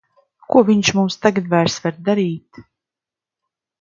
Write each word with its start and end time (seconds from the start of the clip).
Ko 0.53 0.61
viņš 0.69 0.89
mums 0.99 1.19
tagad 1.25 1.51
vairs 1.53 1.77
var 1.85 1.99
darīt! 2.11 2.63